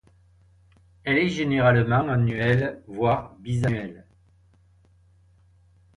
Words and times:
Elle 1.03 1.19
est 1.19 1.29
généralement 1.29 2.09
annuelle 2.09 2.81
voire 2.87 3.35
bisannuelle. 3.35 4.03